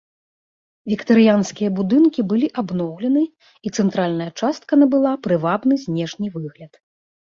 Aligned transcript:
Віктарыянскія 0.91 1.69
будынкі 1.79 2.21
былі 2.31 2.47
абноўлены 2.63 3.23
і 3.25 3.67
цэнтральная 3.83 4.31
частка 4.39 4.71
набыла 4.85 5.11
прывабны 5.29 5.75
знешні 5.87 6.27
выгляд. 6.41 6.73